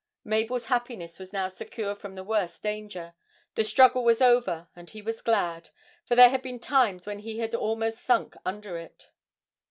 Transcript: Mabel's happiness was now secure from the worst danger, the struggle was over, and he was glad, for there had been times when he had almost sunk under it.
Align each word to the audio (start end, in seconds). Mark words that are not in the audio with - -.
Mabel's 0.23 0.65
happiness 0.65 1.19
was 1.19 1.31
now 1.31 1.47
secure 1.47 1.93
from 1.93 2.15
the 2.15 2.23
worst 2.23 2.63
danger, 2.63 3.13
the 3.53 3.63
struggle 3.63 4.03
was 4.03 4.19
over, 4.19 4.67
and 4.75 4.89
he 4.89 4.99
was 5.03 5.21
glad, 5.21 5.69
for 6.05 6.15
there 6.15 6.29
had 6.29 6.41
been 6.41 6.57
times 6.57 7.05
when 7.05 7.19
he 7.19 7.37
had 7.37 7.53
almost 7.53 8.01
sunk 8.01 8.35
under 8.43 8.79
it. 8.79 9.09